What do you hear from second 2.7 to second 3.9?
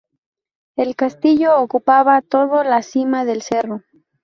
cima del cerro.